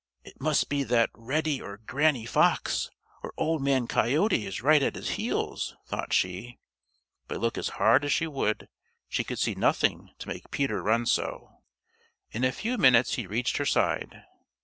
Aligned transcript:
"It 0.23 0.41
must 0.41 0.67
be 0.67 0.81
that 0.85 1.11
Reddy 1.13 1.61
or 1.61 1.77
Granny 1.77 2.25
Fox 2.25 2.89
or 3.21 3.35
Old 3.37 3.61
Man 3.61 3.85
Coyote 3.85 4.47
is 4.47 4.63
right 4.63 4.81
at 4.81 4.95
his 4.95 5.09
heels," 5.11 5.75
thought 5.85 6.11
she, 6.11 6.57
but 7.27 7.39
look 7.39 7.55
as 7.55 7.69
hard 7.77 8.03
as 8.03 8.11
she 8.11 8.25
would, 8.25 8.67
she 9.07 9.23
could 9.23 9.37
see 9.37 9.53
nothing 9.53 10.09
to 10.17 10.27
make 10.27 10.49
Peter 10.49 10.81
run 10.81 11.05
so. 11.05 11.51
In 12.31 12.43
a 12.43 12.51
few 12.51 12.79
minutes 12.79 13.13
he 13.13 13.27
reached 13.27 13.57
her 13.57 13.65
side. 13.67 14.23